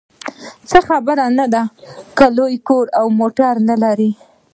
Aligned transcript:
هېڅ 0.69 0.75
خبره 0.89 1.25
نه 1.37 1.45
ده 1.53 1.63
که 2.17 2.25
لوی 2.35 2.55
کور 2.67 2.85
او 2.99 3.05
موټر 3.19 3.53
نلرئ. 3.67 4.11